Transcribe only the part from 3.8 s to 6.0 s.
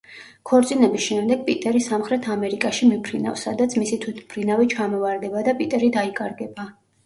მისი თვითმფრინავი ჩამოვარდება და პიტერი